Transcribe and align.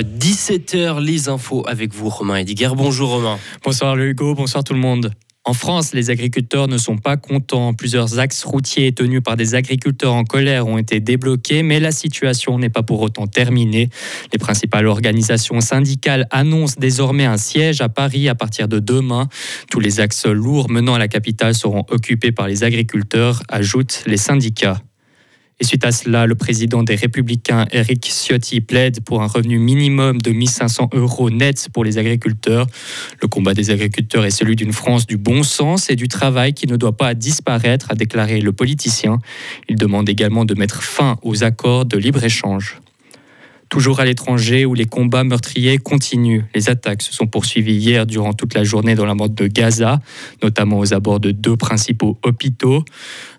17h, 0.00 1.00
les 1.00 1.28
infos 1.28 1.64
avec 1.66 1.92
vous, 1.92 2.08
Romain 2.08 2.36
Ediger. 2.36 2.70
Bonjour 2.74 3.10
Romain. 3.10 3.38
Bonsoir 3.62 3.96
Hugo, 3.98 4.34
bonsoir 4.34 4.64
tout 4.64 4.72
le 4.72 4.80
monde. 4.80 5.12
En 5.44 5.54
France, 5.54 5.92
les 5.92 6.08
agriculteurs 6.08 6.68
ne 6.68 6.78
sont 6.78 6.96
pas 6.96 7.16
contents. 7.16 7.74
Plusieurs 7.74 8.20
axes 8.20 8.44
routiers 8.44 8.92
tenus 8.92 9.22
par 9.24 9.36
des 9.36 9.56
agriculteurs 9.56 10.14
en 10.14 10.22
colère 10.22 10.68
ont 10.68 10.78
été 10.78 11.00
débloqués, 11.00 11.64
mais 11.64 11.80
la 11.80 11.90
situation 11.90 12.58
n'est 12.58 12.70
pas 12.70 12.84
pour 12.84 13.00
autant 13.00 13.26
terminée. 13.26 13.90
Les 14.32 14.38
principales 14.38 14.86
organisations 14.86 15.60
syndicales 15.60 16.28
annoncent 16.30 16.76
désormais 16.78 17.26
un 17.26 17.38
siège 17.38 17.80
à 17.80 17.88
Paris 17.88 18.28
à 18.28 18.36
partir 18.36 18.68
de 18.68 18.78
demain. 18.78 19.28
Tous 19.68 19.80
les 19.80 19.98
axes 19.98 20.26
lourds 20.26 20.70
menant 20.70 20.94
à 20.94 20.98
la 20.98 21.08
capitale 21.08 21.54
seront 21.54 21.84
occupés 21.90 22.30
par 22.30 22.46
les 22.46 22.62
agriculteurs, 22.62 23.42
ajoutent 23.48 24.04
les 24.06 24.18
syndicats. 24.18 24.80
Et 25.62 25.64
suite 25.64 25.84
à 25.84 25.92
cela, 25.92 26.26
le 26.26 26.34
président 26.34 26.82
des 26.82 26.96
Républicains, 26.96 27.66
Eric 27.70 28.04
Ciotti, 28.10 28.60
plaide 28.60 29.00
pour 29.04 29.22
un 29.22 29.28
revenu 29.28 29.60
minimum 29.60 30.20
de 30.20 30.32
1500 30.32 30.90
euros 30.92 31.30
net 31.30 31.68
pour 31.72 31.84
les 31.84 31.98
agriculteurs. 31.98 32.66
Le 33.20 33.28
combat 33.28 33.54
des 33.54 33.70
agriculteurs 33.70 34.24
est 34.24 34.32
celui 34.32 34.56
d'une 34.56 34.72
France 34.72 35.06
du 35.06 35.18
bon 35.18 35.44
sens 35.44 35.88
et 35.88 35.94
du 35.94 36.08
travail 36.08 36.52
qui 36.52 36.66
ne 36.66 36.74
doit 36.74 36.96
pas 36.96 37.14
disparaître, 37.14 37.92
a 37.92 37.94
déclaré 37.94 38.40
le 38.40 38.50
politicien. 38.50 39.20
Il 39.68 39.76
demande 39.76 40.08
également 40.08 40.44
de 40.44 40.54
mettre 40.56 40.82
fin 40.82 41.16
aux 41.22 41.44
accords 41.44 41.84
de 41.84 41.96
libre-échange. 41.96 42.80
Toujours 43.72 44.00
à 44.00 44.04
l'étranger 44.04 44.66
où 44.66 44.74
les 44.74 44.84
combats 44.84 45.24
meurtriers 45.24 45.78
continuent. 45.78 46.42
Les 46.54 46.68
attaques 46.68 47.00
se 47.00 47.14
sont 47.14 47.26
poursuivies 47.26 47.76
hier 47.76 48.04
durant 48.04 48.34
toute 48.34 48.52
la 48.52 48.64
journée 48.64 48.94
dans 48.94 49.06
la 49.06 49.14
bande 49.14 49.34
de 49.34 49.46
Gaza, 49.46 50.02
notamment 50.42 50.78
aux 50.78 50.92
abords 50.92 51.20
de 51.20 51.30
deux 51.30 51.56
principaux 51.56 52.18
hôpitaux. 52.22 52.84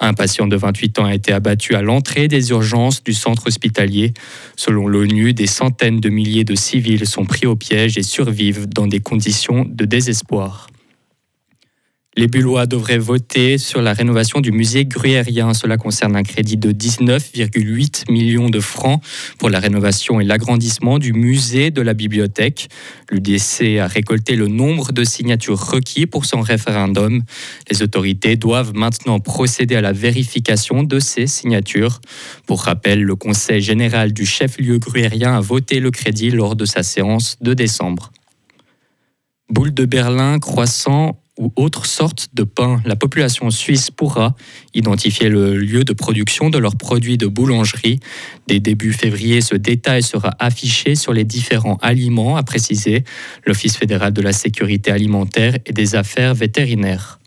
Un 0.00 0.12
patient 0.12 0.46
de 0.46 0.54
28 0.54 0.98
ans 0.98 1.06
a 1.06 1.14
été 1.14 1.32
abattu 1.32 1.76
à 1.76 1.80
l'entrée 1.80 2.28
des 2.28 2.50
urgences 2.50 3.02
du 3.02 3.14
centre 3.14 3.46
hospitalier. 3.46 4.12
Selon 4.54 4.86
l'ONU, 4.86 5.32
des 5.32 5.46
centaines 5.46 5.98
de 5.98 6.10
milliers 6.10 6.44
de 6.44 6.54
civils 6.54 7.06
sont 7.06 7.24
pris 7.24 7.46
au 7.46 7.56
piège 7.56 7.96
et 7.96 8.02
survivent 8.02 8.68
dans 8.68 8.86
des 8.86 9.00
conditions 9.00 9.64
de 9.66 9.86
désespoir. 9.86 10.68
Les 12.18 12.26
Bullois 12.26 12.66
devraient 12.66 12.98
voter 12.98 13.58
sur 13.58 13.80
la 13.80 13.92
rénovation 13.92 14.40
du 14.40 14.50
musée 14.50 14.84
gruyérien. 14.84 15.54
Cela 15.54 15.76
concerne 15.76 16.16
un 16.16 16.24
crédit 16.24 16.56
de 16.56 16.72
19,8 16.72 18.10
millions 18.10 18.50
de 18.50 18.58
francs 18.58 19.00
pour 19.38 19.50
la 19.50 19.60
rénovation 19.60 20.18
et 20.20 20.24
l'agrandissement 20.24 20.98
du 20.98 21.12
musée 21.12 21.70
de 21.70 21.80
la 21.80 21.94
bibliothèque. 21.94 22.70
L'UDC 23.12 23.78
a 23.78 23.86
récolté 23.86 24.34
le 24.34 24.48
nombre 24.48 24.90
de 24.90 25.04
signatures 25.04 25.64
requis 25.64 26.06
pour 26.06 26.24
son 26.24 26.40
référendum. 26.40 27.22
Les 27.70 27.82
autorités 27.82 28.34
doivent 28.34 28.74
maintenant 28.74 29.20
procéder 29.20 29.76
à 29.76 29.80
la 29.80 29.92
vérification 29.92 30.82
de 30.82 30.98
ces 30.98 31.28
signatures. 31.28 32.00
Pour 32.48 32.62
rappel, 32.62 33.00
le 33.00 33.14
Conseil 33.14 33.62
général 33.62 34.12
du 34.12 34.26
chef-lieu 34.26 34.80
gruyérien 34.80 35.36
a 35.36 35.40
voté 35.40 35.78
le 35.78 35.92
crédit 35.92 36.32
lors 36.32 36.56
de 36.56 36.64
sa 36.64 36.82
séance 36.82 37.36
de 37.40 37.54
décembre. 37.54 38.10
Boule 39.50 39.72
de 39.72 39.86
Berlin, 39.86 40.38
croissant 40.38 41.22
ou 41.38 41.52
autre 41.56 41.86
sorte 41.86 42.28
de 42.34 42.42
pain. 42.42 42.82
La 42.84 42.96
population 42.96 43.50
suisse 43.50 43.90
pourra 43.90 44.34
identifier 44.74 45.28
le 45.28 45.56
lieu 45.56 45.84
de 45.84 45.92
production 45.92 46.50
de 46.50 46.58
leurs 46.58 46.76
produits 46.76 47.16
de 47.16 47.26
boulangerie. 47.26 48.00
Dès 48.46 48.60
début 48.60 48.92
février, 48.92 49.40
ce 49.40 49.54
détail 49.54 50.02
sera 50.02 50.34
affiché 50.38 50.96
sur 50.96 51.12
les 51.12 51.24
différents 51.24 51.78
aliments, 51.80 52.36
a 52.36 52.42
précisé 52.42 53.04
l'Office 53.46 53.76
fédéral 53.76 54.12
de 54.12 54.20
la 54.20 54.32
sécurité 54.32 54.90
alimentaire 54.90 55.56
et 55.64 55.72
des 55.72 55.94
affaires 55.94 56.34
vétérinaires. 56.34 57.18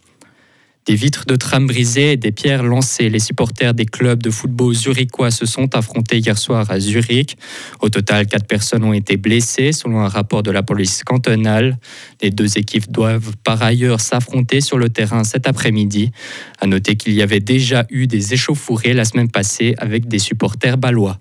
Des 0.88 0.96
vitres 0.96 1.26
de 1.28 1.36
tram 1.36 1.68
brisées 1.68 2.14
et 2.14 2.18
des 2.18 2.32
pierres 2.32 2.64
lancées. 2.64 3.10
Les 3.10 3.20
supporters 3.20 3.76
des 3.76 3.86
clubs 3.86 4.22
de 4.24 4.32
football 4.32 4.74
zurichois 4.74 5.30
se 5.30 5.46
sont 5.46 5.76
affrontés 5.76 6.18
hier 6.18 6.38
soir 6.38 6.72
à 6.72 6.80
Zurich. 6.80 7.38
Au 7.82 7.90
total, 7.90 8.26
quatre 8.26 8.48
personnes 8.48 8.84
ont 8.84 8.94
été 8.94 9.16
blessées, 9.16 9.74
selon 9.74 10.00
un 10.00 10.08
rapport 10.08 10.42
de 10.42 10.50
la 10.50 10.64
police 10.64 11.04
cantonale. 11.04 11.78
Les 12.24 12.32
deux 12.32 12.58
équipes 12.58 12.92
doivent 12.92 13.36
par 13.44 13.62
ailleurs 13.62 14.02
s'affronter 14.02 14.60
sur 14.60 14.80
le 14.80 14.90
terrain 14.90 15.24
cet 15.24 15.48
après-midi. 15.48 16.12
À 16.60 16.66
noter 16.66 16.96
qu'il 16.96 17.14
y 17.14 17.22
avait 17.22 17.40
déjà 17.40 17.86
eu 17.92 18.08
des 18.08 18.34
échauffourées 18.34 18.94
la 18.94 19.06
semaine 19.06 19.30
passée 19.30 19.76
avec 19.78 20.08
des 20.08 20.20
supporters 20.20 20.80
balois. 20.80 21.20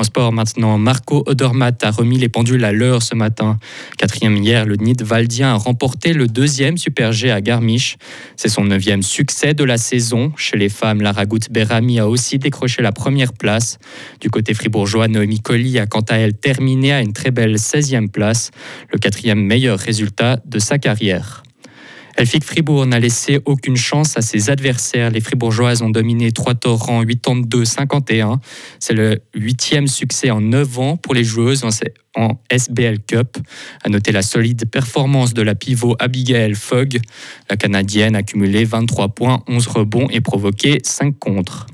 En 0.00 0.02
sport 0.02 0.32
maintenant, 0.32 0.78
Marco 0.78 1.22
Odermatt 1.26 1.84
a 1.84 1.90
remis 1.90 2.16
les 2.16 2.30
pendules 2.30 2.64
à 2.64 2.72
l'heure 2.72 3.02
ce 3.02 3.14
matin. 3.14 3.58
Quatrième 3.98 4.34
hier, 4.34 4.64
le 4.64 4.76
Nidwaldien 4.76 5.52
a 5.52 5.56
remporté 5.56 6.14
le 6.14 6.26
deuxième 6.26 6.78
Super 6.78 7.12
G 7.12 7.30
à 7.30 7.42
Garmisch. 7.42 7.98
C'est 8.34 8.48
son 8.48 8.64
neuvième 8.64 9.02
succès 9.02 9.52
de 9.52 9.62
la 9.62 9.76
saison. 9.76 10.32
Chez 10.38 10.56
les 10.56 10.70
femmes, 10.70 11.02
Lara 11.02 11.24
Berami 11.50 11.98
a 11.98 12.08
aussi 12.08 12.38
décroché 12.38 12.80
la 12.80 12.92
première 12.92 13.34
place. 13.34 13.78
Du 14.22 14.30
côté 14.30 14.54
fribourgeois, 14.54 15.06
Noémie 15.06 15.40
Colli 15.40 15.78
a 15.78 15.84
quant 15.84 16.00
à 16.08 16.16
elle 16.16 16.32
terminé 16.32 16.94
à 16.94 17.02
une 17.02 17.12
très 17.12 17.30
belle 17.30 17.56
16e 17.56 18.08
place, 18.08 18.52
le 18.90 18.98
quatrième 18.98 19.42
meilleur 19.44 19.78
résultat 19.78 20.38
de 20.46 20.58
sa 20.58 20.78
carrière. 20.78 21.42
Elfic 22.16 22.44
Fribourg 22.44 22.86
n'a 22.86 22.98
laissé 22.98 23.40
aucune 23.44 23.76
chance 23.76 24.16
à 24.16 24.22
ses 24.22 24.50
adversaires. 24.50 25.10
Les 25.10 25.20
Fribourgeoises 25.20 25.82
ont 25.82 25.90
dominé 25.90 26.32
3 26.32 26.54
torrents 26.54 27.02
82-51. 27.04 28.38
C'est 28.78 28.94
le 28.94 29.20
huitième 29.34 29.86
succès 29.86 30.30
en 30.30 30.40
9 30.40 30.78
ans 30.78 30.96
pour 30.96 31.14
les 31.14 31.24
joueuses 31.24 31.64
en 32.16 32.40
SBL 32.50 33.00
Cup. 33.06 33.38
À 33.84 33.88
noter 33.88 34.12
la 34.12 34.22
solide 34.22 34.68
performance 34.70 35.34
de 35.34 35.42
la 35.42 35.54
pivot 35.54 35.96
Abigail 35.98 36.54
Fogg. 36.54 36.98
La 37.48 37.56
Canadienne 37.56 38.16
a 38.16 38.22
cumulé 38.22 38.64
23 38.64 39.08
points, 39.08 39.42
11 39.48 39.66
rebonds 39.68 40.08
et 40.10 40.20
provoqué 40.20 40.80
5 40.82 41.18
contres. 41.18 41.66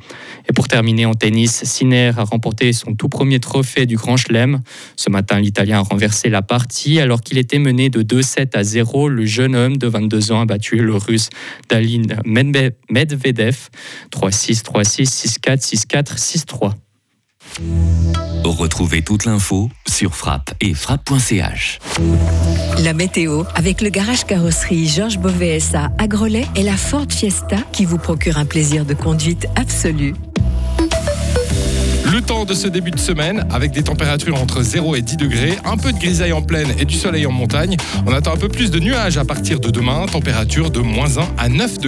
Et 0.49 0.53
pour 0.53 0.69
terminer 0.69 1.07
en 1.07 1.15
tennis, 1.15 1.65
Sinner 1.65 2.13
a 2.17 2.25
remporté 2.25 2.73
son 2.73 2.95
tout 2.95 3.09
premier 3.09 3.41
trophée 3.41 3.87
du 3.87 3.97
Grand 3.97 4.17
Chelem. 4.17 4.61
Ce 4.97 5.11
matin, 5.11 5.41
l'Italien 5.41 5.79
a 5.79 5.83
renversé 5.83 6.29
la 6.29 6.43
partie 6.43 7.01
alors 7.01 7.21
qu'il 7.21 7.39
était 7.39 7.59
mené 7.59 7.91
de 7.91 8.03
2-7 8.03 8.57
à 8.57 8.63
0. 8.63 9.09
Le 9.09 9.27
jeune 9.27 9.57
homme 9.57 9.77
de 9.77 9.89
22 9.89 10.33
ans 10.33 10.43
a 10.43 10.47
battu 10.47 10.77
le 10.77 10.95
Russe 10.95 11.31
Dalin 11.69 12.03
Medvedev 12.25 13.69
3-6, 14.13 14.63
3-6, 14.63 15.41
6-4, 15.41 15.87
6-4, 15.87 16.17
6-3. 16.17 16.73
Retrouvez 18.45 19.03
toute 19.03 19.25
l'info 19.25 19.69
sur 19.89 20.15
frappe 20.15 20.55
et 20.61 20.73
frappe.ch. 20.73 21.79
La 22.83 22.93
météo 22.93 23.43
avec 23.55 23.81
le 23.81 23.89
garage 23.89 24.25
carrosserie 24.25 24.87
Georges 24.87 25.19
Beauvais 25.19 25.59
à 25.75 26.07
Grelais 26.07 26.47
et 26.55 26.63
la 26.63 26.77
Ford 26.77 27.07
Fiesta 27.09 27.57
qui 27.73 27.85
vous 27.85 27.99
procure 27.99 28.39
un 28.39 28.47
plaisir 28.47 28.85
de 28.85 28.95
conduite 28.95 29.47
absolu. 29.57 30.15
Le 32.17 32.23
temps 32.23 32.47
de 32.47 32.55
ce 32.55 32.67
début 32.67 32.93
de 32.93 32.99
semaine, 32.99 33.47
avec 33.51 33.73
des 33.73 33.83
températures 33.83 34.41
entre 34.41 34.63
0 34.63 34.97
et 34.97 35.03
10 35.03 35.19
degrés, 35.19 35.59
un 35.67 35.77
peu 35.77 35.93
de 35.93 35.99
grisaille 35.99 36.33
en 36.33 36.41
plaine 36.41 36.69
et 36.79 36.87
du 36.87 36.95
soleil 36.95 37.27
en 37.27 37.31
montagne. 37.31 37.77
On 38.07 38.13
attend 38.15 38.33
un 38.33 38.39
peu 38.39 38.49
plus 38.49 38.71
de 38.71 38.79
nuages 38.81 39.19
à 39.19 39.25
partir 39.27 39.61
de 39.61 39.69
demain, 39.71 40.07
température 40.07 40.71
de 40.71 40.81
moins 40.81 41.19
1 41.19 41.29
à 41.37 41.51
9 41.51 41.77
degrés. 41.77 41.83